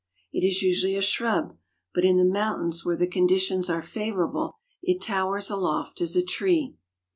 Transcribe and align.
It 0.33 0.43
is 0.43 0.63
usually 0.63 0.95
a 0.95 1.01
shrub, 1.03 1.57
but 1.93 2.03
in 2.03 2.17
the 2.17 2.25
mountains 2.25 2.83
where 2.83 2.97
the 2.97 3.05
conditions 3.05 3.69
are 3.69 3.83
favorable 3.83 4.55
it 4.81 4.99
towers 4.99 5.51
aloft 5.51 6.01
as 6.01 6.15
a 6.15 6.23
tree. 6.23 6.73